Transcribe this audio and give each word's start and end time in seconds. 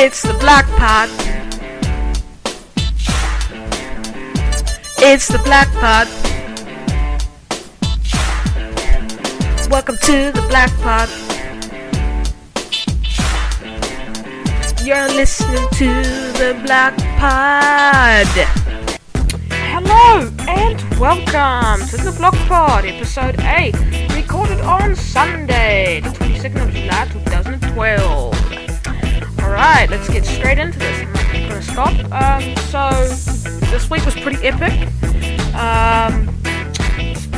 It's 0.00 0.22
the 0.22 0.32
Block 0.34 0.64
Pod. 0.78 1.10
It's 4.98 5.26
the 5.26 5.38
Block 5.38 5.66
Pod. 5.72 6.06
Welcome 9.68 9.96
to 10.02 10.30
the 10.30 10.46
Block 10.48 10.70
Pod. 10.82 11.08
You're 14.86 15.08
listening 15.08 15.68
to 15.72 15.88
the 16.38 16.56
Block 16.64 16.96
Pod. 17.18 18.28
Hello 19.50 20.30
and 20.46 20.80
welcome 21.00 21.84
to 21.88 21.96
the 21.96 22.14
Block 22.16 22.36
Pod, 22.46 22.84
episode 22.84 23.40
8, 23.40 23.74
recorded 24.14 24.60
on 24.60 24.94
Sunday, 24.94 26.00
the 26.02 26.10
22nd 26.10 26.68
of 26.68 26.72
July 26.72 27.08
2012. 27.10 28.37
Alright, 29.48 29.88
let's 29.88 30.10
get 30.10 30.26
straight 30.26 30.58
into 30.58 30.78
this. 30.78 31.00
I'm 31.00 31.48
gonna 31.48 31.62
stop. 31.62 31.94
Um, 32.12 32.54
so, 32.68 32.90
this 33.70 33.88
week 33.88 34.04
was 34.04 34.14
pretty 34.14 34.46
epic. 34.46 34.74
Um, 35.54 36.28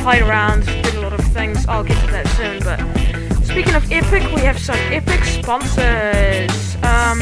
played 0.03 0.21
around, 0.21 0.65
did 0.65 0.93
a 0.95 1.01
lot 1.01 1.13
of 1.13 1.21
things. 1.33 1.65
I'll 1.67 1.85
get 1.85 1.97
to 2.05 2.11
that 2.11 2.27
soon, 2.35 2.59
but 2.63 2.79
speaking 3.45 3.75
of 3.75 3.89
epic, 3.93 4.23
we 4.35 4.41
have 4.41 4.59
some 4.59 4.75
epic 4.91 5.23
sponsors. 5.23 6.75
Um, 6.83 7.21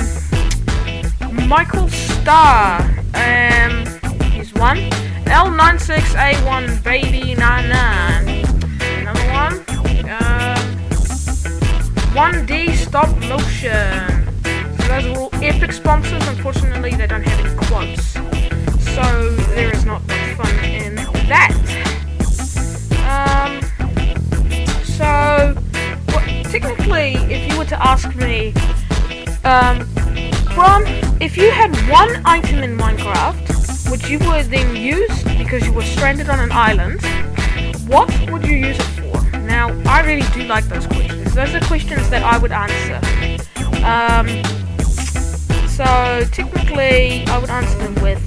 Michael 1.47 1.87
Starr, 1.89 2.81
um, 3.13 3.85
he's 4.31 4.51
one. 4.55 4.89
L96A1 5.29 6.83
Baby 6.83 7.35
99. 7.35 8.27
Another 8.97 9.27
one. 9.31 9.53
Um, 10.09 10.79
1D 12.15 12.75
Stop 12.75 13.15
Motion. 13.29 14.08
Those 14.89 15.05
are 15.05 15.19
all 15.19 15.29
epic 15.35 15.71
sponsors. 15.71 16.27
Unfortunately, 16.27 16.95
they 16.95 17.05
don't 17.05 17.21
have 17.21 17.45
any 17.45 17.55
quotes. 17.67 18.13
So 18.95 19.35
there 19.53 19.71
is 19.71 19.85
not 19.85 20.01
much 20.07 20.33
fun 20.33 20.65
in 20.65 20.95
that. 21.29 21.53
Um, 23.05 23.61
so, 24.83 25.55
well, 26.07 26.43
technically, 26.43 27.13
if 27.31 27.51
you 27.51 27.59
were 27.59 27.65
to 27.65 27.87
ask 27.87 28.15
me, 28.15 28.51
um, 29.43 29.87
if 31.21 31.37
you 31.37 31.51
had 31.51 31.69
one 31.87 32.21
item 32.25 32.63
in 32.63 32.75
Minecraft, 32.75 33.91
which 33.91 34.09
you 34.09 34.17
were 34.27 34.41
then 34.41 34.75
used 34.75 35.23
because 35.37 35.63
you 35.67 35.71
were 35.71 35.83
stranded 35.83 36.29
on 36.29 36.39
an 36.39 36.51
island, 36.51 36.99
what 37.87 38.09
would 38.31 38.43
you 38.43 38.55
use 38.55 38.77
it 38.79 38.81
for? 38.81 39.37
Now, 39.37 39.69
I 39.85 40.01
really 40.01 40.27
do 40.33 40.45
like 40.47 40.63
those 40.65 40.87
questions. 40.87 41.35
Those 41.35 41.53
are 41.53 41.61
questions 41.61 42.09
that 42.09 42.23
I 42.23 42.39
would 42.39 42.51
answer. 42.51 42.99
Um, 43.85 44.58
so, 45.79 46.25
technically, 46.33 47.23
I 47.27 47.37
would 47.37 47.49
answer 47.49 47.77
them 47.77 47.95
with. 48.03 48.21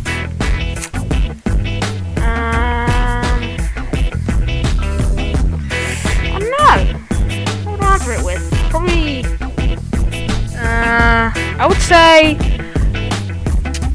Um, 2.17 3.43
I 6.33 6.39
don't 6.41 6.51
know. 6.57 7.71
Would 7.71 7.83
answer 7.83 8.13
it 8.13 8.25
with? 8.25 8.51
Probably. 8.71 9.27
Uh, 10.57 11.31
I 11.61 11.67
would 11.69 11.77
say 11.77 12.39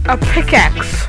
a 0.06 0.18
pickaxe 0.18 1.08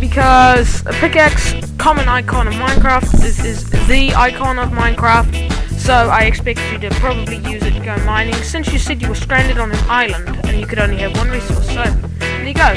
because 0.00 0.80
a 0.86 0.94
pickaxe, 0.94 1.52
common 1.76 2.08
icon 2.08 2.48
of 2.48 2.54
Minecraft, 2.54 3.22
is, 3.22 3.44
is 3.44 3.70
the 3.86 4.14
icon 4.14 4.58
of 4.58 4.70
Minecraft. 4.70 5.53
So 5.78 5.92
I 5.92 6.22
expect 6.22 6.60
you 6.72 6.78
to 6.78 6.90
probably 6.96 7.36
use 7.50 7.62
it 7.62 7.72
to 7.72 7.80
go 7.80 7.96
mining. 8.04 8.34
Since 8.34 8.72
you 8.72 8.78
said 8.78 9.02
you 9.02 9.08
were 9.08 9.14
stranded 9.14 9.58
on 9.58 9.70
an 9.70 9.78
island 9.88 10.28
and 10.46 10.58
you 10.58 10.66
could 10.66 10.78
only 10.78 10.96
have 10.98 11.16
one 11.16 11.28
resource, 11.30 11.66
so 11.66 11.84
there 12.18 12.46
you 12.46 12.54
go. 12.54 12.70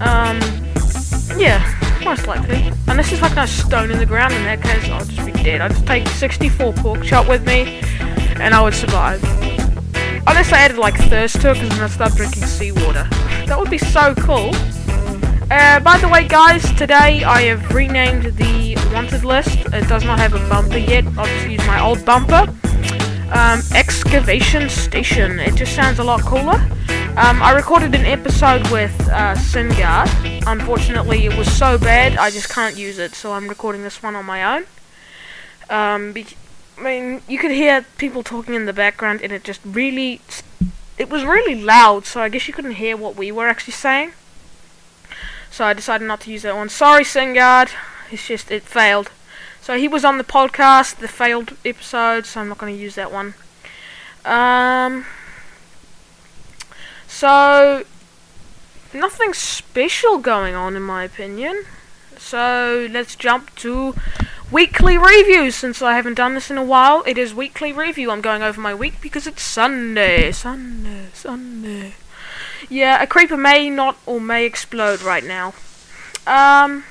Um, 0.00 0.38
yeah, 1.38 1.62
most 2.04 2.26
likely. 2.26 2.70
Unless 2.86 3.10
there's 3.10 3.22
like 3.22 3.34
no 3.34 3.46
stone 3.46 3.90
in 3.90 3.98
the 3.98 4.06
ground, 4.06 4.34
in 4.34 4.42
that 4.44 4.62
case 4.62 4.88
I'll 4.90 5.04
just 5.04 5.24
be 5.24 5.32
dead. 5.32 5.60
I'd 5.60 5.70
just 5.70 5.86
take 5.86 6.06
64 6.06 6.72
pork 6.74 7.02
chop 7.02 7.28
with 7.28 7.46
me, 7.46 7.80
and 8.40 8.54
I 8.54 8.62
would 8.62 8.74
survive. 8.74 9.22
Unless 10.26 10.52
I 10.52 10.58
added 10.58 10.78
like 10.78 10.94
thirst 11.08 11.40
to 11.40 11.50
it, 11.50 11.54
because 11.54 11.70
then 11.70 11.80
I'd 11.80 11.90
start 11.90 12.12
drinking 12.12 12.44
seawater. 12.44 13.08
That 13.46 13.58
would 13.58 13.70
be 13.70 13.78
so 13.78 14.14
cool. 14.16 14.50
Uh, 15.50 15.80
by 15.80 15.96
the 15.98 16.08
way, 16.12 16.28
guys, 16.28 16.70
today 16.74 17.24
I 17.24 17.42
have 17.42 17.74
renamed 17.74 18.36
the 18.36 18.67
wanted 18.92 19.24
list. 19.24 19.58
It 19.72 19.88
does 19.88 20.04
not 20.04 20.18
have 20.18 20.34
a 20.34 20.48
bumper 20.48 20.78
yet. 20.78 21.04
I'll 21.16 21.26
just 21.26 21.48
use 21.48 21.66
my 21.66 21.80
old 21.80 22.04
bumper. 22.04 22.46
Um, 23.32 23.60
excavation 23.74 24.68
station. 24.68 25.38
It 25.38 25.54
just 25.54 25.74
sounds 25.74 25.98
a 25.98 26.04
lot 26.04 26.22
cooler. 26.22 26.58
Um, 27.18 27.42
I 27.42 27.52
recorded 27.52 27.94
an 27.94 28.06
episode 28.06 28.70
with 28.70 29.08
uh. 29.10 29.34
Unfortunately, 30.46 31.26
it 31.26 31.36
was 31.36 31.50
so 31.50 31.76
bad 31.76 32.16
I 32.16 32.30
just 32.30 32.48
can't 32.48 32.76
use 32.76 32.98
it, 32.98 33.14
so 33.14 33.32
I'm 33.32 33.48
recording 33.48 33.82
this 33.82 34.02
one 34.02 34.14
on 34.14 34.24
my 34.24 34.56
own. 34.56 34.66
Um, 35.68 36.14
I 36.78 36.80
mean, 36.80 37.22
you 37.28 37.38
could 37.38 37.50
hear 37.50 37.84
people 37.98 38.22
talking 38.22 38.54
in 38.54 38.66
the 38.66 38.72
background, 38.72 39.20
and 39.20 39.32
it 39.32 39.44
just 39.44 39.60
really, 39.64 40.20
it 40.96 41.10
was 41.10 41.24
really 41.24 41.60
loud. 41.60 42.06
So 42.06 42.20
I 42.22 42.28
guess 42.28 42.46
you 42.46 42.54
couldn't 42.54 42.76
hear 42.76 42.96
what 42.96 43.16
we 43.16 43.32
were 43.32 43.48
actually 43.48 43.74
saying. 43.74 44.12
So 45.50 45.64
I 45.64 45.72
decided 45.72 46.06
not 46.06 46.20
to 46.20 46.30
use 46.30 46.42
that 46.42 46.54
one. 46.54 46.68
Sorry, 46.68 47.04
Singard. 47.04 47.70
It's 48.10 48.26
just 48.26 48.50
it 48.50 48.62
failed. 48.62 49.10
So 49.60 49.76
he 49.76 49.88
was 49.88 50.04
on 50.04 50.18
the 50.18 50.24
podcast, 50.24 50.96
the 50.96 51.08
failed 51.08 51.56
episode. 51.64 52.26
So 52.26 52.40
I'm 52.40 52.48
not 52.48 52.58
going 52.58 52.74
to 52.74 52.80
use 52.80 52.94
that 52.94 53.12
one. 53.12 53.34
Um. 54.24 55.06
So 57.06 57.84
nothing 58.92 59.34
special 59.34 60.18
going 60.18 60.54
on 60.54 60.76
in 60.76 60.82
my 60.82 61.04
opinion. 61.04 61.64
So 62.16 62.88
let's 62.90 63.16
jump 63.16 63.54
to 63.56 63.94
weekly 64.50 64.98
reviews 64.98 65.54
since 65.54 65.82
I 65.82 65.94
haven't 65.94 66.14
done 66.14 66.34
this 66.34 66.50
in 66.50 66.58
a 66.58 66.64
while. 66.64 67.02
It 67.06 67.18
is 67.18 67.34
weekly 67.34 67.72
review. 67.72 68.10
I'm 68.10 68.20
going 68.20 68.42
over 68.42 68.60
my 68.60 68.74
week 68.74 69.00
because 69.00 69.26
it's 69.26 69.42
Sunday. 69.42 70.32
Sunday, 70.32 71.06
Sunday. 71.12 71.94
Yeah, 72.68 73.02
a 73.02 73.06
creeper 73.06 73.36
may 73.36 73.70
not 73.70 73.98
or 74.04 74.20
may 74.20 74.44
explode 74.44 75.02
right 75.02 75.24
now. 75.24 75.54
Um, 76.26 76.84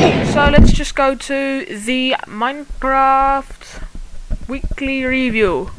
so 0.00 0.48
let's 0.50 0.72
just 0.72 0.94
go 0.94 1.14
to 1.14 1.66
the 1.66 2.14
Minecraft 2.24 3.84
weekly 4.48 5.04
review. 5.04 5.70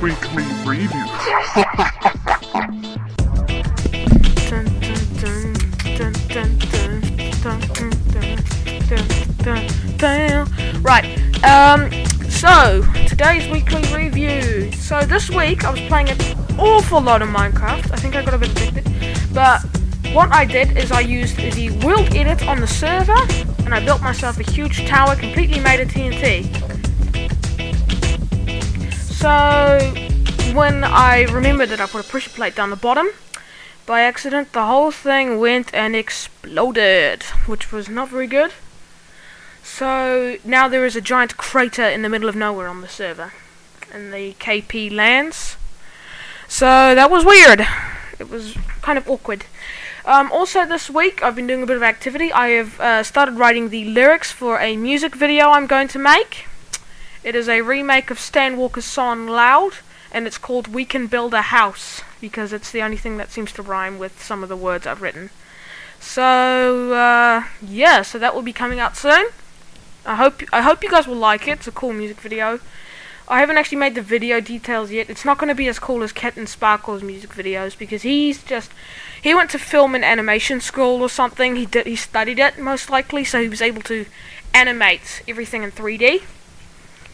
Weekly 0.00 0.44
review. 0.64 1.04
right. 10.80 11.44
Um. 11.44 11.90
So 12.30 12.82
today's 13.06 13.46
weekly 13.48 13.82
review. 13.94 14.72
So 14.72 15.02
this 15.02 15.28
week 15.28 15.66
I 15.66 15.72
was 15.72 15.80
playing 15.80 16.08
an 16.08 16.18
awful 16.58 17.02
lot 17.02 17.20
of 17.20 17.28
Minecraft. 17.28 17.92
I 17.92 17.96
think 17.96 18.16
I 18.16 18.24
got 18.24 18.32
a 18.32 18.38
bit 18.38 18.50
addicted, 18.52 18.88
but 19.34 19.60
what 20.12 20.32
I 20.32 20.44
did 20.44 20.76
is 20.76 20.90
I 20.90 21.00
used 21.00 21.36
the 21.36 21.70
world 21.84 22.14
edit 22.14 22.46
on 22.48 22.60
the 22.60 22.66
server, 22.66 23.16
and 23.64 23.74
I 23.74 23.84
built 23.84 24.02
myself 24.02 24.38
a 24.38 24.42
huge 24.42 24.86
tower 24.86 25.14
completely 25.14 25.60
made 25.60 25.80
of 25.80 25.88
TNT. 25.88 26.46
So 28.94 29.78
when 30.54 30.82
I 30.82 31.22
remembered 31.30 31.68
that 31.68 31.80
I 31.80 31.86
put 31.86 32.04
a 32.04 32.08
pressure 32.08 32.30
plate 32.30 32.56
down 32.56 32.70
the 32.70 32.76
bottom, 32.76 33.08
by 33.86 34.00
accident 34.00 34.52
the 34.52 34.66
whole 34.66 34.90
thing 34.90 35.38
went 35.38 35.72
and 35.72 35.94
exploded, 35.94 37.22
which 37.46 37.70
was 37.70 37.88
not 37.88 38.08
very 38.08 38.26
good. 38.26 38.52
So 39.62 40.38
now 40.44 40.66
there 40.68 40.84
is 40.84 40.96
a 40.96 41.00
giant 41.00 41.36
crater 41.36 41.84
in 41.84 42.02
the 42.02 42.08
middle 42.08 42.28
of 42.28 42.34
nowhere 42.34 42.66
on 42.66 42.80
the 42.80 42.88
server, 42.88 43.32
in 43.94 44.10
the 44.10 44.34
KP 44.34 44.92
lands. 44.92 45.56
So 46.48 46.66
that 46.66 47.10
was 47.10 47.24
weird. 47.24 47.66
It 48.18 48.28
was 48.28 48.56
kind 48.82 48.98
of 48.98 49.08
awkward. 49.08 49.44
Um, 50.04 50.32
also, 50.32 50.64
this 50.64 50.88
week 50.88 51.22
I've 51.22 51.36
been 51.36 51.46
doing 51.46 51.62
a 51.62 51.66
bit 51.66 51.76
of 51.76 51.82
activity. 51.82 52.32
I 52.32 52.48
have 52.48 52.80
uh, 52.80 53.02
started 53.02 53.36
writing 53.36 53.68
the 53.68 53.84
lyrics 53.84 54.32
for 54.32 54.58
a 54.58 54.76
music 54.76 55.14
video 55.14 55.50
I'm 55.50 55.66
going 55.66 55.88
to 55.88 55.98
make. 55.98 56.46
It 57.22 57.34
is 57.34 57.48
a 57.48 57.60
remake 57.60 58.10
of 58.10 58.18
Stan 58.18 58.56
Walker's 58.56 58.86
song 58.86 59.26
Loud, 59.26 59.74
and 60.10 60.26
it's 60.26 60.38
called 60.38 60.68
We 60.68 60.86
Can 60.86 61.06
Build 61.06 61.34
a 61.34 61.42
House, 61.42 62.00
because 62.18 62.54
it's 62.54 62.70
the 62.72 62.80
only 62.80 62.96
thing 62.96 63.18
that 63.18 63.30
seems 63.30 63.52
to 63.52 63.62
rhyme 63.62 63.98
with 63.98 64.22
some 64.22 64.42
of 64.42 64.48
the 64.48 64.56
words 64.56 64.86
I've 64.86 65.02
written. 65.02 65.28
So, 66.00 66.94
uh, 66.94 67.44
yeah, 67.60 68.00
so 68.00 68.18
that 68.18 68.34
will 68.34 68.42
be 68.42 68.54
coming 68.54 68.80
out 68.80 68.96
soon. 68.96 69.26
I 70.06 70.14
hope 70.14 70.42
I 70.50 70.62
hope 70.62 70.82
you 70.82 70.90
guys 70.90 71.06
will 71.06 71.14
like 71.14 71.46
it. 71.46 71.58
It's 71.58 71.68
a 71.68 71.72
cool 71.72 71.92
music 71.92 72.22
video. 72.22 72.58
I 73.28 73.40
haven't 73.40 73.58
actually 73.58 73.78
made 73.78 73.94
the 73.94 74.02
video 74.02 74.40
details 74.40 74.90
yet. 74.90 75.10
It's 75.10 75.26
not 75.26 75.38
going 75.38 75.48
to 75.48 75.54
be 75.54 75.68
as 75.68 75.78
cool 75.78 76.02
as 76.02 76.12
CaptainSparklez's 76.12 77.02
music 77.02 77.30
videos 77.30 77.78
because 77.78 78.02
he's 78.02 78.42
just 78.42 78.72
he 79.22 79.34
went 79.34 79.50
to 79.50 79.58
film 79.58 79.94
and 79.94 80.04
animation 80.04 80.60
school 80.60 81.02
or 81.02 81.08
something. 81.08 81.56
He 81.56 81.66
did 81.66 81.86
he 81.86 81.96
studied 81.96 82.38
it 82.38 82.58
most 82.58 82.90
likely, 82.90 83.24
so 83.24 83.40
he 83.40 83.48
was 83.48 83.62
able 83.62 83.82
to 83.82 84.06
animate 84.54 85.22
everything 85.28 85.62
in 85.62 85.70
3D. 85.70 86.22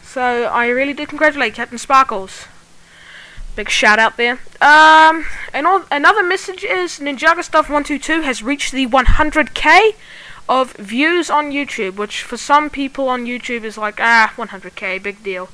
So 0.03 0.45
I 0.45 0.67
really 0.67 0.93
do 0.93 1.05
congratulate 1.05 1.55
CaptainSparklez. 1.55 2.47
Big 3.55 3.69
shout 3.69 3.99
out 3.99 4.17
there. 4.17 4.39
Um, 4.61 5.25
and 5.53 5.67
all, 5.67 5.83
another 5.91 6.23
message 6.23 6.63
is 6.63 6.99
Ninjago 6.99 7.43
Stuff 7.43 7.69
122 7.69 8.21
has 8.21 8.41
reached 8.43 8.71
the 8.71 8.87
100k 8.87 9.93
of 10.47 10.73
views 10.73 11.29
on 11.29 11.51
YouTube, 11.51 11.95
which 11.95 12.23
for 12.23 12.37
some 12.37 12.69
people 12.69 13.09
on 13.09 13.25
YouTube 13.25 13.63
is 13.63 13.77
like, 13.77 13.99
ah, 13.99 14.33
100k, 14.37 15.01
big 15.01 15.23
deal. 15.23 15.49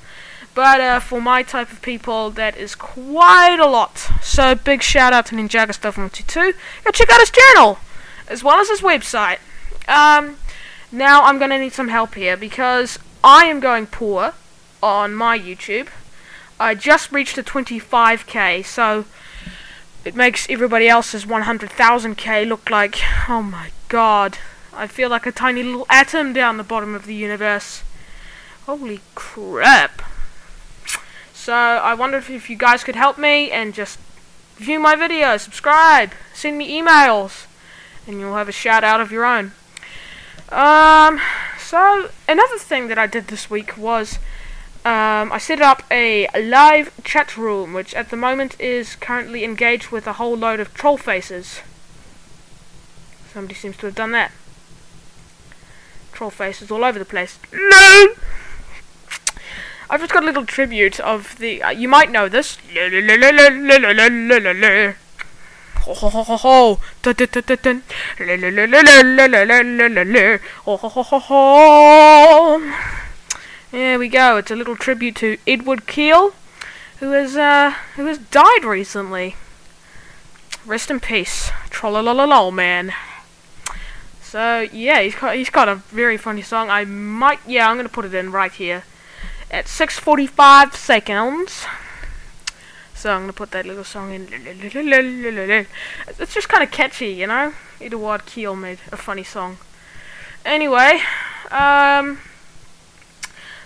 But 0.55 0.81
uh, 0.81 0.99
for 0.99 1.19
my 1.19 1.41
type 1.41 1.71
of 1.71 1.81
people, 1.81 2.29
that 2.31 2.55
is 2.55 2.75
quite 2.75 3.59
a 3.59 3.65
lot. 3.65 3.97
So 4.21 4.53
big 4.53 4.83
shout 4.83 5.11
out 5.11 5.25
to 5.27 5.35
Ninjago 5.35 5.73
Stuff 5.73 5.97
122. 5.97 6.53
Go 6.83 6.91
check 6.91 7.09
out 7.09 7.19
his 7.19 7.31
channel, 7.31 7.79
as 8.27 8.43
well 8.43 8.59
as 8.59 8.69
his 8.69 8.81
website. 8.81 9.39
Um, 9.87 10.37
now 10.91 11.23
I'm 11.23 11.39
gonna 11.39 11.57
need 11.57 11.73
some 11.73 11.87
help 11.87 12.13
here 12.15 12.37
because 12.37 12.99
I 13.23 13.45
am 13.45 13.59
going 13.59 13.87
poor 13.87 14.33
on 14.81 15.15
my 15.15 15.39
YouTube. 15.39 15.87
I 16.59 16.75
just 16.75 17.11
reached 17.11 17.37
a 17.37 17.43
25k, 17.43 18.63
so 18.63 19.05
it 20.05 20.15
makes 20.15 20.47
everybody 20.49 20.87
else's 20.87 21.25
100,000k 21.25 22.47
look 22.47 22.69
like, 22.69 22.99
oh 23.27 23.41
my 23.41 23.71
god, 23.87 24.37
I 24.71 24.85
feel 24.85 25.09
like 25.09 25.25
a 25.25 25.31
tiny 25.31 25.63
little 25.63 25.87
atom 25.89 26.31
down 26.31 26.57
the 26.57 26.63
bottom 26.63 26.93
of 26.93 27.05
the 27.05 27.15
universe. 27.15 27.83
Holy 28.65 29.01
crap. 29.15 30.01
So 31.43 31.51
I 31.51 31.93
wondered 31.93 32.29
if 32.29 32.49
you 32.49 32.55
guys 32.55 32.85
could 32.85 32.95
help 32.95 33.17
me 33.17 33.51
and 33.51 33.73
just 33.73 33.99
view 34.55 34.79
my 34.79 34.95
videos, 34.95 35.41
subscribe, 35.41 36.13
send 36.33 36.57
me 36.57 36.81
emails, 36.81 37.47
and 38.07 38.17
you'll 38.17 38.37
have 38.37 38.47
a 38.47 38.53
shout 38.53 38.85
out 38.85 39.01
of 39.01 39.11
your 39.11 39.25
own. 39.25 39.51
Um, 40.47 41.19
so 41.59 42.11
another 42.29 42.57
thing 42.57 42.87
that 42.87 42.97
I 42.97 43.07
did 43.07 43.27
this 43.27 43.49
week 43.49 43.77
was 43.77 44.19
um, 44.85 45.33
I 45.33 45.37
set 45.37 45.59
up 45.59 45.83
a 45.91 46.29
live 46.33 46.93
chat 47.03 47.35
room, 47.35 47.73
which 47.73 47.93
at 47.93 48.09
the 48.09 48.15
moment 48.15 48.57
is 48.57 48.95
currently 48.95 49.43
engaged 49.43 49.89
with 49.89 50.07
a 50.07 50.13
whole 50.13 50.37
load 50.37 50.61
of 50.61 50.73
troll 50.73 50.95
faces. 50.95 51.59
Somebody 53.33 53.55
seems 53.55 53.75
to 53.79 53.87
have 53.87 53.95
done 53.95 54.13
that. 54.13 54.31
Troll 56.13 56.29
faces 56.29 56.71
all 56.71 56.85
over 56.85 56.97
the 56.97 57.03
place. 57.03 57.37
No! 57.51 58.15
I've 59.89 59.99
just 59.99 60.13
got 60.13 60.23
a 60.23 60.25
little 60.25 60.45
tribute 60.45 60.99
of 60.99 61.37
the. 61.37 61.61
Uh, 61.61 61.69
you 61.71 61.87
might 61.87 62.11
know 62.11 62.29
this. 62.29 62.57
There 73.71 73.99
we 73.99 74.07
go. 74.07 74.37
It's 74.37 74.51
a 74.51 74.55
little 74.55 74.77
tribute 74.77 75.15
to 75.17 75.37
Edward 75.45 75.85
Khil, 75.87 76.33
who 76.99 77.11
has 77.11 77.35
uh, 77.35 77.71
who 77.95 78.05
has 78.05 78.17
died 78.17 78.63
recently. 78.63 79.35
Rest 80.65 80.89
in 80.89 81.01
peace, 81.01 81.49
trollololol 81.69 82.53
man. 82.53 82.93
So 84.21 84.61
yeah, 84.71 85.01
he's 85.01 85.15
got 85.15 85.35
he's 85.35 85.49
got 85.49 85.67
a 85.67 85.75
very 85.75 86.15
funny 86.15 86.41
song. 86.41 86.69
I 86.69 86.85
might 86.85 87.39
yeah, 87.45 87.69
I'm 87.69 87.75
gonna 87.75 87.89
put 87.89 88.05
it 88.05 88.13
in 88.13 88.31
right 88.31 88.51
here 88.51 88.83
at 89.53 89.67
6:45 89.67 90.75
seconds. 90.75 91.65
So 92.95 93.13
I'm 93.13 93.21
gonna 93.21 93.33
put 93.33 93.51
that 93.51 93.65
little 93.65 93.83
song 93.83 94.11
in. 94.11 94.27
It's 96.19 96.33
just 96.33 96.49
kind 96.49 96.63
of 96.63 96.71
catchy, 96.71 97.11
you 97.11 97.27
know. 97.27 97.53
Edward 97.79 98.25
Khil 98.25 98.55
made 98.55 98.79
a 98.91 98.97
funny 98.97 99.23
song. 99.23 99.57
Anyway, 100.43 101.01
um, 101.51 102.19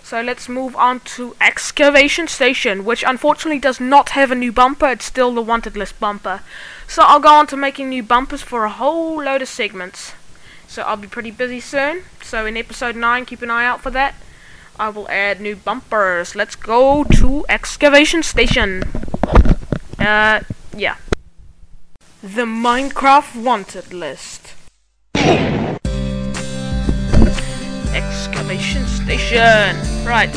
so 0.03 0.21
let's 0.21 0.49
move 0.49 0.75
on 0.75 0.99
to 1.15 1.35
Excavation 1.39 2.27
Station, 2.27 2.83
which 2.83 3.03
unfortunately 3.07 3.59
does 3.59 3.79
not 3.79 4.09
have 4.09 4.29
a 4.29 4.35
new 4.35 4.51
bumper. 4.51 4.89
It's 4.89 5.05
still 5.05 5.33
the 5.33 5.41
wanted 5.41 5.77
list 5.77 5.99
bumper. 5.99 6.41
So 6.87 7.03
I'll 7.03 7.21
go 7.21 7.29
on 7.29 7.47
to 7.47 7.57
making 7.57 7.89
new 7.89 8.03
bumpers 8.03 8.41
for 8.41 8.65
a 8.65 8.69
whole 8.69 9.23
load 9.23 9.41
of 9.41 9.47
segments. 9.47 10.13
So 10.67 10.81
I'll 10.81 10.97
be 10.97 11.07
pretty 11.07 11.31
busy 11.31 11.61
soon. 11.61 12.03
So 12.21 12.45
in 12.45 12.57
episode 12.57 12.95
9, 12.95 13.25
keep 13.25 13.41
an 13.41 13.51
eye 13.51 13.65
out 13.65 13.81
for 13.81 13.91
that. 13.91 14.15
I 14.79 14.89
will 14.89 15.09
add 15.09 15.41
new 15.41 15.55
bumpers. 15.55 16.35
Let's 16.35 16.55
go 16.55 17.03
to 17.03 17.45
Excavation 17.49 18.21
Station. 18.21 18.83
Uh, 19.99 20.41
yeah. 20.75 20.97
The 22.21 22.45
Minecraft 22.45 23.43
Wanted 23.43 23.91
List. 23.91 24.53
Excavation 27.95 28.85
Station. 28.85 29.75
Right. 30.05 30.33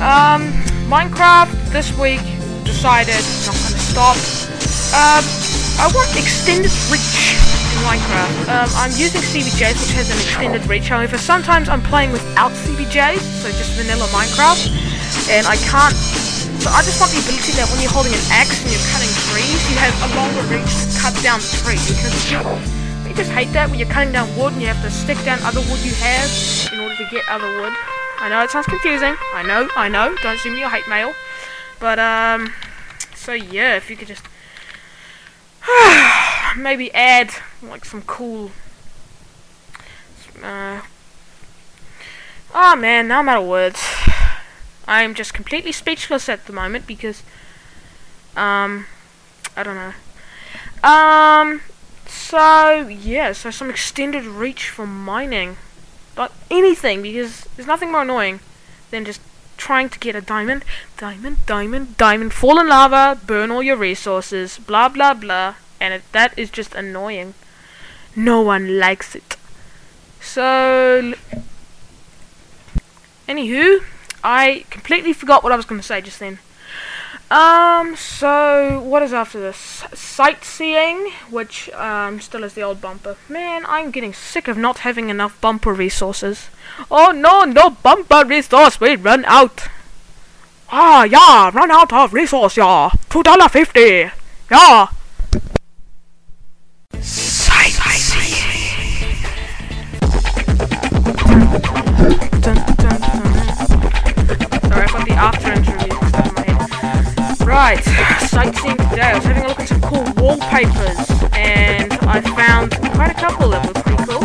Um, 0.00 0.52
Minecraft 0.88 1.72
this 1.72 1.90
week 1.98 2.22
decided 2.64 3.24
not 3.44 3.56
gonna 3.56 3.78
stop. 3.82 4.16
Um, 4.94 5.57
I 5.78 5.86
want 5.94 6.10
extended 6.18 6.74
reach 6.90 7.38
in 7.38 7.78
Minecraft. 7.86 8.50
Um, 8.50 8.68
I'm 8.74 8.90
using 8.98 9.22
CBJs, 9.22 9.78
which 9.78 9.94
has 9.94 10.10
an 10.10 10.18
extended 10.18 10.66
reach. 10.66 10.88
However, 10.88 11.16
sometimes 11.18 11.68
I'm 11.68 11.82
playing 11.82 12.10
without 12.10 12.50
CBJs, 12.50 13.22
so 13.42 13.48
just 13.54 13.72
vanilla 13.78 14.06
Minecraft, 14.10 14.74
and 15.30 15.46
I 15.46 15.56
can't 15.70 15.94
so 16.58 16.74
I 16.74 16.82
just 16.82 16.98
want 16.98 17.14
the 17.14 17.22
ability 17.22 17.54
that 17.54 17.70
when 17.70 17.78
you're 17.78 17.94
holding 17.94 18.10
an 18.10 18.24
axe 18.34 18.58
and 18.66 18.74
you're 18.74 18.88
cutting 18.90 19.12
trees, 19.30 19.62
you 19.70 19.78
have 19.78 19.94
a 20.02 20.10
longer 20.18 20.42
reach 20.50 20.66
to 20.66 20.86
cut 20.98 21.14
down 21.22 21.38
the 21.38 21.50
tree. 21.62 21.78
Because 21.86 22.10
you, 22.26 22.42
you 23.06 23.14
just 23.14 23.30
hate 23.30 23.54
that 23.54 23.70
when 23.70 23.78
you're 23.78 23.86
cutting 23.86 24.10
down 24.10 24.26
wood 24.34 24.58
and 24.58 24.60
you 24.60 24.66
have 24.66 24.82
to 24.82 24.90
stick 24.90 25.22
down 25.22 25.38
other 25.46 25.62
wood 25.70 25.78
you 25.86 25.94
have 26.02 26.26
in 26.74 26.82
order 26.82 26.98
to 26.98 27.06
get 27.14 27.22
other 27.30 27.46
wood. 27.62 27.70
I 28.18 28.26
know 28.26 28.42
it 28.42 28.50
sounds 28.50 28.66
confusing. 28.66 29.14
I 29.38 29.46
know, 29.46 29.70
I 29.78 29.86
know. 29.86 30.18
Don't 30.18 30.34
assume 30.34 30.58
me 30.58 30.66
your 30.66 30.68
hate 30.68 30.88
mail. 30.90 31.14
But, 31.78 32.02
um, 32.02 32.50
so 33.14 33.38
yeah, 33.38 33.78
if 33.78 33.88
you 33.88 33.94
could 33.94 34.08
just 34.08 34.26
maybe 36.56 36.92
add 36.94 37.30
like 37.62 37.84
some 37.84 38.02
cool 38.02 38.50
uh, 40.42 40.80
oh 42.54 42.76
man, 42.76 43.08
now 43.08 43.20
I'm 43.20 43.28
out 43.28 43.42
of 43.42 43.48
words. 43.48 43.82
I'm 44.86 45.14
just 45.14 45.34
completely 45.34 45.72
speechless 45.72 46.28
at 46.28 46.46
the 46.46 46.52
moment 46.52 46.86
because, 46.86 47.22
um, 48.36 48.86
I 49.56 49.62
don't 49.62 49.74
know. 49.74 50.88
Um, 50.88 51.60
so, 52.06 52.86
yeah, 52.88 53.32
so 53.32 53.50
some 53.50 53.68
extended 53.68 54.24
reach 54.24 54.70
for 54.70 54.86
mining. 54.86 55.56
Like 56.16 56.32
anything, 56.50 57.02
because 57.02 57.44
there's 57.56 57.66
nothing 57.68 57.92
more 57.92 58.02
annoying 58.02 58.40
than 58.90 59.04
just 59.04 59.20
trying 59.58 59.90
to 59.90 59.98
get 59.98 60.16
a 60.16 60.22
diamond, 60.22 60.64
diamond, 60.96 61.44
diamond, 61.44 61.96
diamond, 61.98 62.32
fall 62.32 62.58
in 62.58 62.68
lava, 62.68 63.20
burn 63.26 63.50
all 63.50 63.62
your 63.62 63.76
resources, 63.76 64.58
blah 64.58 64.88
blah 64.88 65.12
blah, 65.12 65.56
and 65.78 65.92
it, 65.92 66.02
that 66.12 66.38
is 66.38 66.48
just 66.50 66.74
annoying. 66.74 67.34
No 68.16 68.40
one 68.40 68.78
likes 68.78 69.14
it. 69.14 69.36
So, 70.20 71.14
anywho, 73.28 73.84
I 74.24 74.64
completely 74.70 75.12
forgot 75.12 75.42
what 75.42 75.52
I 75.52 75.56
was 75.56 75.66
going 75.66 75.80
to 75.80 75.86
say 75.86 76.00
just 76.00 76.18
then. 76.18 76.38
Um, 77.30 77.94
so, 77.94 78.80
what 78.80 79.02
is 79.02 79.12
after 79.12 79.38
this? 79.38 79.84
Sightseeing, 79.92 81.10
which, 81.30 81.68
um, 81.70 82.20
still 82.20 82.42
is 82.42 82.54
the 82.54 82.62
old 82.62 82.80
bumper. 82.80 83.16
Man, 83.28 83.66
I'm 83.66 83.90
getting 83.90 84.14
sick 84.14 84.48
of 84.48 84.56
not 84.56 84.78
having 84.78 85.10
enough 85.10 85.38
bumper 85.42 85.74
resources. 85.74 86.48
Oh 86.90 87.10
no, 87.10 87.44
no 87.44 87.70
bumper 87.70 88.24
resource, 88.24 88.80
we 88.80 88.96
run 88.96 89.26
out. 89.26 89.68
Ah, 90.70 91.04
yeah, 91.04 91.50
run 91.54 91.70
out 91.70 91.92
of 91.92 92.14
resource, 92.14 92.56
yeah. 92.56 92.90
Two 93.10 93.22
dollar 93.22 93.48
fifty, 93.50 94.10
yeah. 94.50 94.88
Dun. 102.40 102.77
Right, 107.58 107.82
sightseeing 108.28 108.76
today. 108.76 109.02
I 109.02 109.14
was 109.16 109.24
having 109.24 109.42
a 109.42 109.48
look 109.48 109.58
at 109.58 109.66
some 109.66 109.80
cool 109.80 110.04
wallpapers, 110.16 111.10
and 111.32 111.92
I 111.92 112.20
found 112.20 112.76
quite 112.94 113.10
a 113.10 113.14
couple 113.14 113.48
that 113.48 113.66
were 113.66 113.72
pretty 113.82 114.04
cool. 114.04 114.22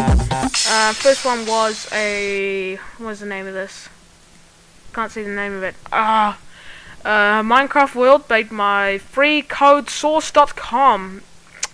Uh, 0.71 0.93
first 0.93 1.25
one 1.25 1.43
was 1.47 1.91
a 1.91 2.75
what 2.99 3.07
was 3.07 3.21
the 3.21 3.25
name 3.25 3.47
of 3.47 3.55
this? 3.55 3.89
Can't 4.93 5.11
see 5.11 5.23
the 5.23 5.31
name 5.31 5.53
of 5.53 5.63
it. 5.63 5.73
Ah, 5.91 6.37
uh, 7.03 7.41
Minecraft 7.41 7.95
World 7.95 8.29
made 8.29 8.51
my 8.51 8.99
freecodesource.com. 9.11 11.23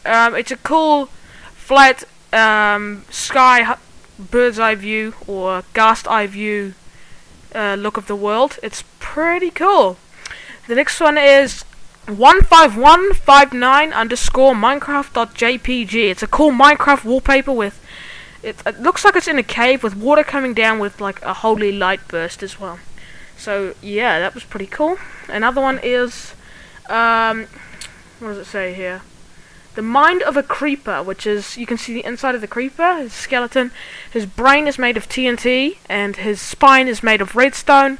Um, 0.06 0.36
it's 0.36 0.52
a 0.52 0.58
cool 0.58 1.08
flat 1.56 2.06
um, 2.32 3.04
sky 3.10 3.76
bird's 4.18 4.60
eye 4.60 4.76
view 4.76 5.14
or 5.28 5.66
ghast 5.74 6.08
eye 6.08 6.28
view 6.28 6.76
uh, 7.54 7.76
look 7.78 7.98
of 7.98 8.08
the 8.08 8.16
world. 8.16 8.58
It's 8.64 8.86
pretty 9.00 9.52
cool. 9.52 9.98
The 10.70 10.76
next 10.76 11.02
one 11.02 11.18
is 11.18 11.66
15159 12.06 13.92
underscore 13.92 14.54
minecraft.jpg. 14.54 16.12
It's 16.12 16.22
a 16.22 16.28
cool 16.28 16.52
Minecraft 16.52 17.04
wallpaper 17.06 17.52
with. 17.52 17.84
It, 18.44 18.58
it 18.68 18.80
looks 18.80 19.04
like 19.04 19.16
it's 19.16 19.28
in 19.28 19.40
a 19.40 19.44
cave 19.44 19.82
with 19.82 19.96
water 19.96 20.24
coming 20.24 20.54
down 20.54 20.78
with 20.78 21.02
like 21.02 21.24
a 21.24 21.34
holy 21.34 21.72
light 21.72 22.08
burst 22.08 22.44
as 22.44 22.60
well. 22.60 22.78
So 23.36 23.74
yeah, 23.82 24.20
that 24.20 24.36
was 24.36 24.44
pretty 24.44 24.68
cool. 24.68 25.00
Another 25.28 25.60
one 25.60 25.80
is 25.82 26.36
Um, 26.88 27.48
what 28.20 28.28
does 28.28 28.38
it 28.38 28.46
say 28.46 28.76
here? 28.76 29.02
The 29.74 29.82
mind 29.82 30.22
of 30.22 30.38
a 30.38 30.44
creeper, 30.44 31.02
which 31.02 31.26
is 31.26 31.58
you 31.58 31.66
can 31.66 31.80
see 31.80 31.96
the 31.96 32.06
inside 32.06 32.36
of 32.36 32.42
the 32.42 32.48
creeper, 32.48 32.98
his 32.98 33.14
skeleton. 33.14 33.72
His 34.12 34.28
brain 34.28 34.68
is 34.68 34.78
made 34.78 34.98
of 34.98 35.10
TNT, 35.10 35.78
and 35.90 36.16
his 36.16 36.40
spine 36.40 36.88
is 36.88 37.02
made 37.02 37.22
of 37.22 37.36
redstone. 37.36 37.98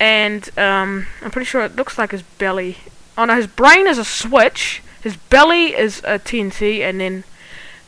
And 0.00 0.50
um, 0.58 1.06
I'm 1.22 1.30
pretty 1.30 1.44
sure 1.44 1.62
it 1.62 1.76
looks 1.76 1.98
like 1.98 2.10
his 2.10 2.22
belly. 2.22 2.78
Oh 3.16 3.26
no, 3.26 3.36
his 3.36 3.46
brain 3.46 3.86
is 3.86 3.98
a 3.98 4.04
switch. 4.04 4.82
His 5.02 5.16
belly 5.16 5.76
is 5.76 5.98
a 6.00 6.18
TNT, 6.18 6.80
and 6.80 7.00
then 7.00 7.24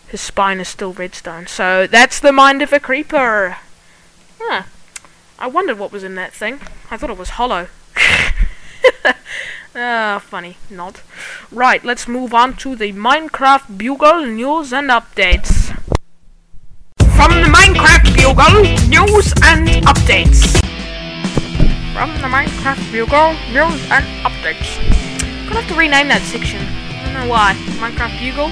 his 0.09 0.21
spine 0.21 0.61
is 0.61 0.69
still 0.69 0.93
redstone. 0.93 1.49
So 1.49 1.89
that's 1.89 2.21
the 2.21 2.33
mind 2.33 2.63
of 2.63 2.73
a 2.73 2.79
creeper. 2.79 3.57
Huh. 4.39 4.65
I 5.39 5.47
wondered 5.49 5.79
what 5.79 5.91
was 5.91 6.05
in 6.05 6.15
that 6.15 6.33
thing. 6.33 6.61
I 6.91 6.97
thought 6.97 7.11
it 7.11 7.19
was 7.19 7.31
hollow. 7.31 7.69
Ah, 9.75 10.23
funny. 10.23 10.59
Not. 10.69 11.01
Right, 11.51 11.83
let's 11.83 12.07
move 12.07 12.35
on 12.35 12.57
to 12.59 12.77
the 12.77 12.93
Minecraft 12.93 13.79
Bugle 13.79 14.27
news 14.27 14.71
and 14.71 14.91
updates. 14.91 15.75
From 17.17 17.41
the 17.41 17.49
Minecraft 17.49 18.15
Bugle, 18.15 18.63
news 18.89 19.33
and 19.43 19.69
updates. 19.87 20.52
Minecraft 22.33 22.91
Bugle, 22.91 23.33
news 23.53 23.79
and 23.91 24.07
updates. 24.25 24.81
I'm 25.21 25.49
gonna 25.49 25.61
have 25.61 25.69
to 25.69 25.75
rename 25.75 26.09
that 26.09 26.23
section. 26.23 26.65
I 26.65 27.05
don't 27.05 27.13
know 27.13 27.29
why. 27.29 27.53
Minecraft 27.77 28.17
Bugle. 28.17 28.49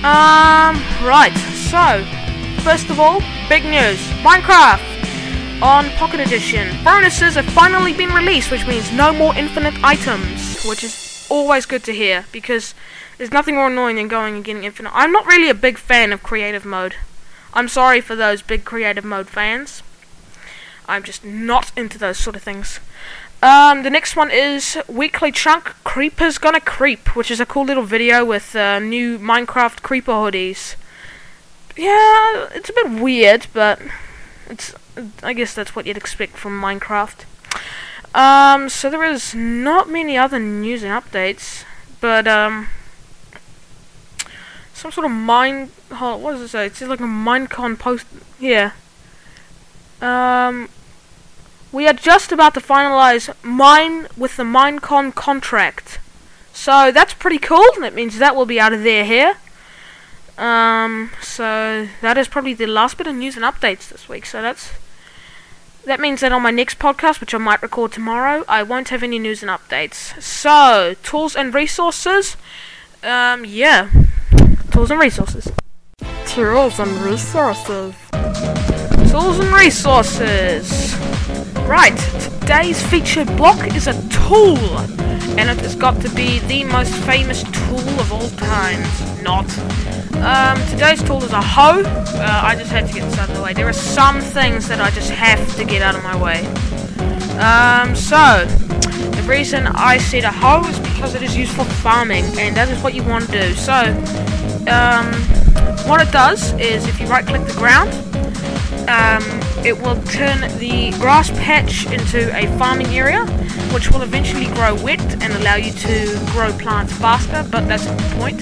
Um, 0.00 0.80
right. 1.04 1.36
So, 1.68 2.00
first 2.64 2.88
of 2.88 2.98
all, 2.98 3.20
big 3.50 3.64
news. 3.68 4.00
Minecraft 4.24 4.80
on 5.60 5.90
Pocket 6.00 6.20
Edition. 6.20 6.72
Bonuses 6.82 7.34
have 7.34 7.44
finally 7.52 7.92
been 7.92 8.14
released, 8.14 8.50
which 8.50 8.66
means 8.66 8.90
no 8.90 9.12
more 9.12 9.36
infinite 9.36 9.74
items, 9.84 10.64
which 10.64 10.82
is 10.82 11.26
always 11.28 11.66
good 11.66 11.84
to 11.84 11.92
hear 11.92 12.24
because 12.32 12.74
there's 13.18 13.30
nothing 13.30 13.56
more 13.56 13.66
annoying 13.66 13.96
than 13.96 14.08
going 14.08 14.36
and 14.36 14.44
getting 14.44 14.64
infinite. 14.64 14.90
I'm 14.94 15.12
not 15.12 15.26
really 15.26 15.50
a 15.50 15.54
big 15.54 15.76
fan 15.76 16.14
of 16.14 16.22
creative 16.22 16.64
mode. 16.64 16.94
I'm 17.52 17.68
sorry 17.68 18.00
for 18.00 18.16
those 18.16 18.40
big 18.40 18.64
creative 18.64 19.04
mode 19.04 19.28
fans. 19.28 19.82
I'm 20.86 21.02
just 21.02 21.24
not 21.24 21.72
into 21.76 21.98
those 21.98 22.18
sort 22.18 22.36
of 22.36 22.42
things. 22.42 22.80
Um, 23.42 23.82
the 23.82 23.90
next 23.90 24.16
one 24.16 24.30
is 24.30 24.78
Weekly 24.88 25.30
Chunk 25.30 25.74
Creepers 25.84 26.38
Gonna 26.38 26.60
Creep, 26.60 27.14
which 27.14 27.30
is 27.30 27.40
a 27.40 27.46
cool 27.46 27.64
little 27.64 27.82
video 27.82 28.24
with 28.24 28.56
uh, 28.56 28.78
new 28.78 29.18
Minecraft 29.18 29.82
Creeper 29.82 30.12
hoodies. 30.12 30.76
Yeah, 31.76 32.48
it's 32.54 32.70
a 32.70 32.72
bit 32.72 32.90
weird, 32.90 33.46
but 33.52 33.80
it's 34.48 34.74
I 35.22 35.32
guess 35.32 35.54
that's 35.54 35.74
what 35.74 35.86
you'd 35.86 35.96
expect 35.96 36.36
from 36.36 36.60
Minecraft. 36.60 37.24
Um, 38.14 38.68
so 38.68 38.88
there 38.88 39.04
is 39.04 39.34
not 39.34 39.90
many 39.90 40.16
other 40.16 40.38
news 40.38 40.82
and 40.82 40.92
updates, 40.92 41.64
but 42.00 42.28
um, 42.28 42.68
some 44.72 44.92
sort 44.92 45.04
of 45.04 45.10
mine. 45.10 45.70
Oh, 45.90 46.16
what 46.16 46.32
does 46.32 46.42
it 46.42 46.48
say? 46.48 46.66
It's 46.66 46.80
like 46.80 47.00
a 47.00 47.04
Minecon 47.04 47.78
post. 47.78 48.06
Yeah. 48.38 48.72
Um, 50.00 50.68
we 51.72 51.86
are 51.86 51.92
just 51.92 52.32
about 52.32 52.54
to 52.54 52.60
finalize 52.60 53.34
mine 53.42 54.08
with 54.16 54.36
the 54.36 54.44
Minecon 54.44 55.14
contract. 55.14 55.98
So 56.52 56.92
that's 56.92 57.14
pretty 57.14 57.38
cool. 57.38 57.66
That 57.80 57.94
means 57.94 58.18
that 58.18 58.36
will 58.36 58.46
be 58.46 58.60
out 58.60 58.72
of 58.72 58.82
there 58.82 59.04
here. 59.04 59.36
Um, 60.38 61.10
so 61.20 61.88
that 62.00 62.16
is 62.18 62.28
probably 62.28 62.54
the 62.54 62.66
last 62.66 62.96
bit 62.96 63.06
of 63.06 63.14
news 63.14 63.36
and 63.36 63.44
updates 63.44 63.88
this 63.88 64.08
week. 64.08 64.26
So 64.26 64.42
that's 64.42 64.72
that 65.84 66.00
means 66.00 66.20
that 66.20 66.32
on 66.32 66.42
my 66.42 66.50
next 66.50 66.78
podcast, 66.78 67.20
which 67.20 67.34
I 67.34 67.38
might 67.38 67.60
record 67.60 67.92
tomorrow, 67.92 68.44
I 68.48 68.62
won't 68.62 68.88
have 68.88 69.02
any 69.02 69.18
news 69.18 69.42
and 69.42 69.50
updates. 69.50 70.20
So, 70.22 70.94
tools 71.02 71.36
and 71.36 71.52
resources. 71.52 72.36
Um, 73.02 73.44
yeah. 73.44 73.90
Tools 74.70 74.90
and 74.90 74.98
resources. 74.98 75.52
Tools 76.26 76.78
and 76.78 76.90
resources. 77.02 77.94
Tools 79.14 79.38
and 79.38 79.54
resources. 79.54 80.92
Right, 81.68 81.96
today's 82.40 82.84
featured 82.84 83.28
block 83.36 83.64
is 83.76 83.86
a 83.86 83.92
tool, 84.08 84.58
and 85.38 85.48
it 85.48 85.56
has 85.60 85.76
got 85.76 86.02
to 86.02 86.08
be 86.16 86.40
the 86.40 86.64
most 86.64 86.92
famous 87.04 87.44
tool 87.44 88.00
of 88.00 88.12
all 88.12 88.28
times. 88.30 89.22
Not. 89.22 89.46
Um, 90.16 90.58
today's 90.68 91.00
tool 91.00 91.22
is 91.22 91.30
a 91.30 91.40
hoe. 91.40 91.84
Uh, 91.84 92.40
I 92.42 92.56
just 92.56 92.72
had 92.72 92.88
to 92.88 92.92
get 92.92 93.08
this 93.08 93.16
out 93.16 93.28
of 93.28 93.36
the 93.36 93.42
way. 93.44 93.52
There 93.52 93.68
are 93.68 93.72
some 93.72 94.20
things 94.20 94.66
that 94.66 94.80
I 94.80 94.90
just 94.90 95.10
have 95.10 95.56
to 95.58 95.64
get 95.64 95.80
out 95.80 95.94
of 95.94 96.02
my 96.02 96.20
way. 96.20 96.40
Um, 97.38 97.94
so, 97.94 98.44
the 98.46 99.24
reason 99.28 99.68
I 99.68 99.98
said 99.98 100.24
a 100.24 100.32
hoe 100.32 100.68
is 100.68 100.80
because 100.80 101.14
it 101.14 101.22
is 101.22 101.36
used 101.36 101.52
for 101.52 101.64
farming, 101.64 102.24
and 102.36 102.56
that 102.56 102.68
is 102.68 102.82
what 102.82 102.94
you 102.94 103.04
want 103.04 103.26
to 103.26 103.30
do. 103.30 103.54
So, 103.54 103.74
um, 104.68 105.14
what 105.86 106.00
it 106.00 106.10
does 106.10 106.52
is 106.54 106.88
if 106.88 107.00
you 107.00 107.06
right 107.06 107.24
click 107.24 107.46
the 107.46 107.52
ground, 107.52 107.92
um, 108.88 109.22
it 109.64 109.76
will 109.80 110.00
turn 110.04 110.40
the 110.58 110.90
grass 110.98 111.30
patch 111.30 111.86
into 111.86 112.34
a 112.36 112.46
farming 112.58 112.88
area, 112.88 113.24
which 113.72 113.90
will 113.90 114.02
eventually 114.02 114.46
grow 114.54 114.74
wet 114.82 115.00
and 115.22 115.32
allow 115.34 115.56
you 115.56 115.72
to 115.72 116.20
grow 116.32 116.52
plants 116.58 116.92
faster, 116.92 117.46
but 117.50 117.66
that's 117.66 117.86
the 117.86 118.16
point. 118.18 118.40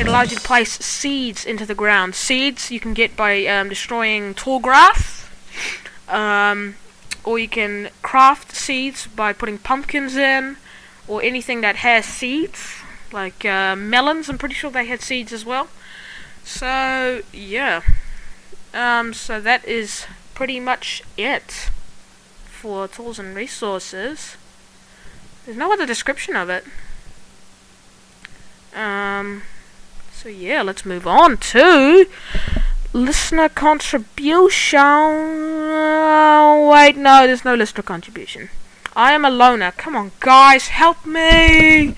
It 0.00 0.06
allows 0.06 0.30
you 0.30 0.36
to 0.36 0.42
place 0.42 0.72
seeds 0.72 1.44
into 1.44 1.64
the 1.64 1.74
ground. 1.74 2.14
Seeds 2.14 2.70
you 2.70 2.80
can 2.80 2.94
get 2.94 3.16
by 3.16 3.46
um, 3.46 3.68
destroying 3.68 4.34
tall 4.34 4.58
grass, 4.58 5.26
um, 6.08 6.74
or 7.24 7.38
you 7.38 7.48
can 7.48 7.90
craft 8.02 8.54
seeds 8.54 9.06
by 9.06 9.32
putting 9.32 9.58
pumpkins 9.58 10.16
in, 10.16 10.56
or 11.08 11.22
anything 11.22 11.60
that 11.60 11.76
has 11.76 12.04
seeds, 12.04 12.80
like 13.12 13.44
uh, 13.44 13.76
melons, 13.76 14.28
I'm 14.28 14.38
pretty 14.38 14.54
sure 14.54 14.70
they 14.70 14.86
had 14.86 15.00
seeds 15.00 15.32
as 15.32 15.44
well. 15.44 15.68
So, 16.44 17.22
yeah. 17.32 17.82
Um, 18.76 19.14
so 19.14 19.40
that 19.40 19.64
is 19.64 20.04
pretty 20.34 20.60
much 20.60 21.02
it 21.16 21.70
for 22.44 22.86
tools 22.86 23.18
and 23.18 23.34
resources. 23.34 24.36
There's 25.46 25.56
no 25.56 25.72
other 25.72 25.86
description 25.86 26.36
of 26.36 26.50
it. 26.50 26.62
Um, 28.74 29.44
so 30.12 30.28
yeah, 30.28 30.60
let's 30.60 30.84
move 30.84 31.06
on 31.06 31.38
to 31.38 32.06
listener 32.92 33.48
contribution. 33.48 34.78
Oh, 34.78 36.68
wait, 36.70 36.98
no, 36.98 37.26
there's 37.26 37.46
no 37.46 37.54
listener 37.54 37.82
contribution. 37.82 38.50
I 38.94 39.12
am 39.12 39.24
a 39.24 39.30
loner. 39.30 39.72
Come 39.72 39.96
on, 39.96 40.12
guys, 40.20 40.68
help 40.68 41.06
me! 41.06 41.94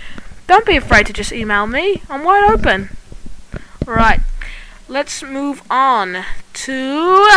Don't 0.47 0.65
be 0.65 0.77
afraid 0.77 1.07
to 1.07 1.13
just 1.13 1.33
email 1.33 1.67
me. 1.67 2.03
I'm 2.09 2.23
wide 2.23 2.49
open. 2.49 2.91
Right, 3.85 4.21
let's 4.89 5.23
move 5.23 5.63
on 5.71 6.25
to 6.55 7.29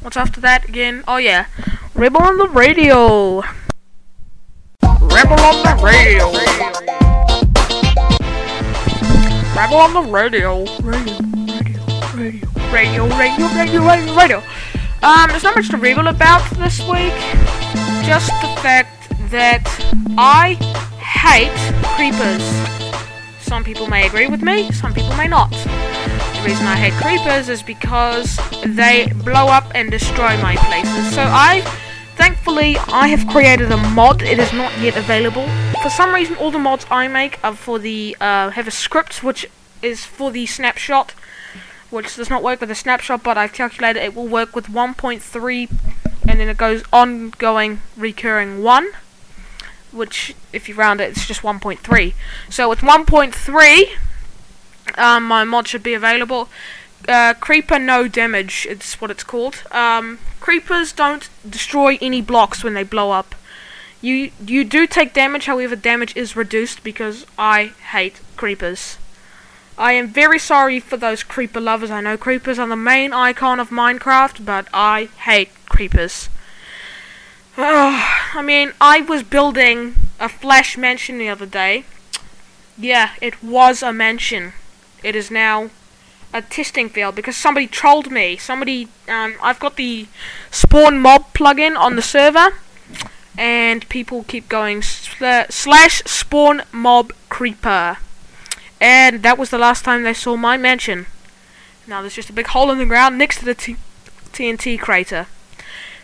what's 0.00 0.16
after 0.16 0.40
that 0.40 0.68
again? 0.68 1.04
Oh 1.06 1.18
yeah, 1.18 1.46
Rebel 1.94 2.22
on 2.22 2.38
the 2.38 2.48
radio. 2.48 3.42
Rebel 4.82 5.40
on 5.40 5.62
the 5.62 5.80
radio. 5.84 6.32
Rebel 9.54 9.76
on 9.76 9.92
the 9.92 10.08
radio. 10.10 10.64
Radio, 12.14 12.46
radio, 12.72 13.06
radio, 13.06 13.08
radio, 13.18 13.48
radio, 13.54 13.86
radio, 13.86 14.14
radio. 14.16 14.42
Um, 15.02 15.28
there's 15.28 15.42
not 15.42 15.56
much 15.56 15.68
to 15.70 15.76
rebel 15.76 16.08
about 16.08 16.48
this 16.56 16.80
week. 16.80 17.12
Just 18.06 18.28
the 18.40 18.56
fact 18.62 19.10
that 19.30 19.64
I 20.16 20.54
hate 20.98 21.52
creepers. 21.96 22.69
Some 23.50 23.64
people 23.64 23.88
may 23.88 24.06
agree 24.06 24.28
with 24.28 24.42
me, 24.42 24.70
some 24.70 24.94
people 24.94 25.12
may 25.16 25.26
not. 25.26 25.50
The 25.50 26.42
reason 26.46 26.66
I 26.68 26.76
hate 26.76 26.92
creepers 27.02 27.48
is 27.48 27.64
because 27.64 28.38
they 28.64 29.12
blow 29.24 29.48
up 29.48 29.64
and 29.74 29.90
destroy 29.90 30.40
my 30.40 30.54
places. 30.54 31.12
So 31.12 31.22
I, 31.22 31.62
thankfully, 32.14 32.76
I 32.86 33.08
have 33.08 33.26
created 33.26 33.72
a 33.72 33.76
mod. 33.76 34.22
It 34.22 34.38
is 34.38 34.52
not 34.52 34.70
yet 34.78 34.96
available. 34.96 35.48
For 35.82 35.90
some 35.90 36.14
reason, 36.14 36.36
all 36.36 36.52
the 36.52 36.60
mods 36.60 36.86
I 36.92 37.08
make 37.08 37.40
are 37.42 37.56
for 37.56 37.80
the 37.80 38.16
uh, 38.20 38.50
have 38.50 38.68
a 38.68 38.70
script 38.70 39.24
which 39.24 39.44
is 39.82 40.04
for 40.04 40.30
the 40.30 40.46
snapshot, 40.46 41.14
which 41.90 42.14
does 42.14 42.30
not 42.30 42.44
work 42.44 42.60
with 42.60 42.68
the 42.68 42.76
snapshot, 42.76 43.24
but 43.24 43.36
I've 43.36 43.52
calculated 43.52 44.00
it 44.00 44.14
will 44.14 44.28
work 44.28 44.54
with 44.54 44.68
1.3, 44.68 45.70
and 46.28 46.38
then 46.38 46.48
it 46.48 46.56
goes 46.56 46.84
ongoing, 46.92 47.82
recurring 47.96 48.62
one. 48.62 48.90
Which, 49.92 50.34
if 50.52 50.68
you 50.68 50.74
round 50.74 51.00
it, 51.00 51.10
it's 51.10 51.26
just 51.26 51.42
1.3. 51.42 52.14
So 52.48 52.68
with 52.68 52.80
1.3 52.80 53.96
um, 54.96 55.26
my 55.26 55.44
mod 55.44 55.68
should 55.68 55.82
be 55.82 55.94
available. 55.94 56.48
Uh, 57.08 57.34
creeper 57.34 57.78
no 57.78 58.08
damage, 58.08 58.66
it's 58.68 59.00
what 59.00 59.10
it's 59.10 59.24
called. 59.24 59.62
Um, 59.70 60.18
creepers 60.38 60.92
don't 60.92 61.28
destroy 61.48 61.98
any 62.00 62.20
blocks 62.20 62.62
when 62.62 62.74
they 62.74 62.82
blow 62.82 63.10
up. 63.10 63.34
You 64.02 64.30
you 64.44 64.64
do 64.64 64.86
take 64.86 65.12
damage, 65.12 65.46
however, 65.46 65.76
damage 65.76 66.16
is 66.16 66.36
reduced 66.36 66.82
because 66.82 67.26
I 67.38 67.72
hate 67.92 68.20
creepers. 68.36 68.96
I 69.76 69.92
am 69.92 70.08
very 70.08 70.38
sorry 70.38 70.80
for 70.80 70.96
those 70.96 71.22
creeper 71.22 71.60
lovers. 71.60 71.90
I 71.90 72.00
know 72.00 72.16
creepers 72.16 72.58
are 72.58 72.68
the 72.68 72.76
main 72.76 73.12
icon 73.12 73.60
of 73.60 73.70
Minecraft, 73.70 74.44
but 74.44 74.68
I 74.74 75.06
hate 75.24 75.50
creepers. 75.68 76.28
I 77.62 78.40
mean, 78.42 78.72
I 78.80 79.02
was 79.02 79.22
building 79.22 79.96
a 80.18 80.30
flash 80.30 80.78
mansion 80.78 81.18
the 81.18 81.28
other 81.28 81.44
day. 81.44 81.84
Yeah, 82.78 83.10
it 83.20 83.42
was 83.42 83.82
a 83.82 83.92
mansion. 83.92 84.54
It 85.02 85.14
is 85.14 85.30
now 85.30 85.68
a 86.32 86.40
testing 86.40 86.88
field 86.88 87.14
because 87.16 87.36
somebody 87.36 87.66
trolled 87.66 88.10
me. 88.10 88.38
Somebody, 88.38 88.88
um, 89.08 89.34
I've 89.42 89.60
got 89.60 89.76
the 89.76 90.06
spawn 90.50 91.00
mob 91.00 91.34
plugin 91.34 91.78
on 91.78 91.96
the 91.96 92.02
server, 92.02 92.54
and 93.36 93.86
people 93.90 94.24
keep 94.24 94.48
going 94.48 94.80
sl- 94.80 95.50
slash 95.50 96.02
spawn 96.06 96.62
mob 96.72 97.12
creeper, 97.28 97.98
and 98.80 99.22
that 99.22 99.36
was 99.36 99.50
the 99.50 99.58
last 99.58 99.84
time 99.84 100.02
they 100.02 100.14
saw 100.14 100.34
my 100.34 100.56
mansion. 100.56 101.06
Now 101.86 102.00
there's 102.00 102.14
just 102.14 102.30
a 102.30 102.34
big 102.34 102.46
hole 102.46 102.70
in 102.70 102.78
the 102.78 102.86
ground 102.86 103.18
next 103.18 103.40
to 103.40 103.44
the 103.44 103.54
t- 103.54 103.76
TNT 104.32 104.78
crater, 104.80 105.26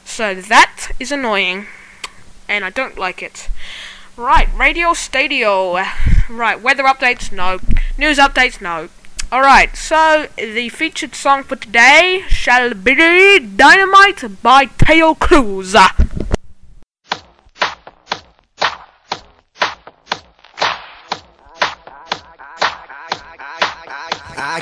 so 0.06 0.34
that 0.34 0.92
is 0.98 1.12
annoying, 1.12 1.66
and 2.48 2.64
I 2.64 2.70
don't 2.70 2.96
like 2.96 3.22
it. 3.22 3.48
Right, 4.16 4.48
Radio 4.56 4.88
Stadio. 4.94 5.84
Right, 6.30 6.60
weather 6.60 6.84
updates, 6.84 7.30
no. 7.30 7.58
News 7.98 8.16
updates, 8.16 8.60
no. 8.62 8.88
Alright, 9.30 9.76
so 9.76 10.28
the 10.36 10.68
featured 10.68 11.14
song 11.14 11.42
for 11.42 11.56
today 11.56 12.22
shall 12.28 12.72
be 12.72 12.94
Dynamite 12.94 14.42
by 14.42 14.66
Taio 14.66 15.18
Cruz. 15.18 15.74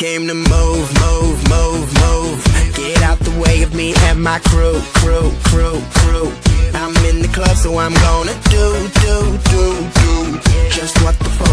Came 0.00 0.26
to 0.26 0.32
move, 0.32 0.88
move, 0.98 1.36
move, 1.50 1.84
move. 2.00 2.42
Get 2.74 3.02
out 3.02 3.18
the 3.18 3.38
way 3.38 3.62
of 3.62 3.74
me 3.74 3.92
and 4.08 4.22
my 4.22 4.38
crew, 4.38 4.80
crew, 4.94 5.30
crew, 5.44 5.78
crew. 6.00 6.32
I'm 6.72 6.96
in 7.04 7.20
the 7.20 7.28
club, 7.28 7.54
so 7.54 7.76
I'm 7.76 7.92
gonna 7.92 8.32
do, 8.48 8.88
do, 9.04 9.16
do, 9.52 9.64
do. 10.00 10.40
Just 10.70 10.96
what 11.04 11.18
the 11.18 11.28
folk 11.28 11.49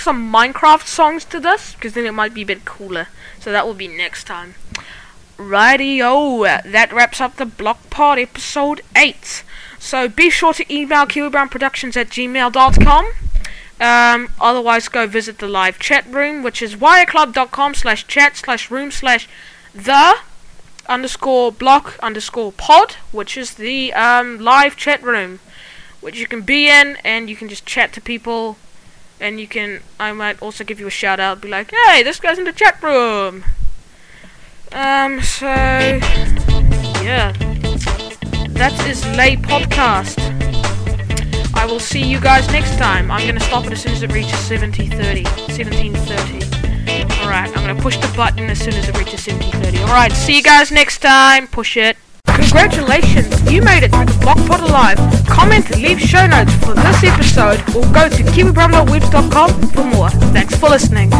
some 0.00 0.32
Minecraft 0.32 0.86
songs 0.86 1.24
to 1.26 1.40
this 1.40 1.74
because 1.74 1.94
then 1.94 2.06
it 2.06 2.12
might 2.12 2.34
be 2.34 2.42
a 2.42 2.46
bit 2.46 2.64
cooler. 2.64 3.08
So 3.38 3.52
that 3.52 3.66
will 3.66 3.74
be 3.74 3.88
next 3.88 4.24
time. 4.24 4.54
Rightio, 5.36 6.62
that 6.70 6.92
wraps 6.92 7.20
up 7.20 7.36
the 7.36 7.46
Block 7.46 7.88
Pod 7.88 8.18
episode 8.18 8.82
8. 8.94 9.42
So 9.78 10.08
be 10.08 10.28
sure 10.28 10.52
to 10.52 10.74
email 10.74 11.06
kiwibrownproductions 11.06 11.96
at 11.96 12.10
gmail.com. 12.10 13.06
Um, 13.80 14.28
otherwise, 14.38 14.88
go 14.88 15.06
visit 15.06 15.38
the 15.38 15.48
live 15.48 15.78
chat 15.78 16.06
room, 16.06 16.42
which 16.42 16.60
is 16.60 16.76
wireclub.com 16.76 17.74
slash 17.74 18.06
chat 18.06 18.36
slash 18.36 18.70
room 18.70 18.90
slash 18.90 19.26
the 19.74 20.18
underscore 20.86 21.50
block 21.50 21.98
underscore 22.02 22.52
pod, 22.52 22.96
which 23.10 23.38
is 23.38 23.54
the 23.54 23.94
um, 23.94 24.38
live 24.38 24.76
chat 24.76 25.02
room, 25.02 25.40
which 26.02 26.18
you 26.18 26.26
can 26.26 26.42
be 26.42 26.68
in 26.68 26.98
and 27.04 27.30
you 27.30 27.36
can 27.36 27.48
just 27.48 27.64
chat 27.64 27.94
to 27.94 28.00
people. 28.02 28.58
And 29.20 29.38
you 29.38 29.46
can, 29.46 29.80
I 29.98 30.12
might 30.12 30.40
also 30.40 30.64
give 30.64 30.80
you 30.80 30.86
a 30.86 30.90
shout 30.90 31.20
out, 31.20 31.42
be 31.42 31.48
like, 31.48 31.72
hey, 31.86 32.02
this 32.02 32.18
guy's 32.18 32.38
in 32.38 32.44
the 32.44 32.52
chat 32.52 32.82
room. 32.82 33.44
Um, 34.72 35.20
so, 35.20 35.46
yeah. 35.46 37.32
That 38.56 38.72
is 38.88 39.04
Lay 39.16 39.36
Podcast. 39.36 40.18
I 41.54 41.66
will 41.66 41.80
see 41.80 42.02
you 42.02 42.18
guys 42.18 42.46
next 42.48 42.78
time. 42.78 43.10
I'm 43.10 43.26
gonna 43.26 43.40
stop 43.40 43.66
it 43.66 43.72
as 43.72 43.82
soon 43.82 43.92
as 43.92 44.02
it 44.02 44.12
reaches 44.12 44.38
7030. 44.38 45.24
1730. 45.24 47.22
Alright, 47.22 47.54
I'm 47.54 47.66
gonna 47.66 47.80
push 47.80 47.98
the 47.98 48.10
button 48.16 48.48
as 48.48 48.58
soon 48.58 48.74
as 48.74 48.88
it 48.88 48.96
reaches 48.96 49.22
7030. 49.24 49.80
Alright, 49.80 50.12
see 50.12 50.36
you 50.36 50.42
guys 50.42 50.72
next 50.72 50.98
time. 50.98 51.46
Push 51.46 51.76
it. 51.76 51.98
Congratulations, 52.40 53.52
you 53.52 53.60
made 53.62 53.82
it 53.82 53.92
to 53.92 53.98
the 53.98 54.18
Blockpot 54.24 54.60
Alive. 54.62 54.98
Comment 55.26 55.64
and 55.70 55.82
leave 55.82 56.00
show 56.00 56.26
notes 56.26 56.52
for 56.54 56.74
this 56.74 57.04
episode 57.04 57.60
or 57.76 57.82
go 57.92 58.08
to 58.08 58.22
kiwibrumblewebs.com 58.22 59.68
for 59.70 59.84
more. 59.84 60.10
Thanks 60.32 60.56
for 60.56 60.70
listening. 60.70 61.10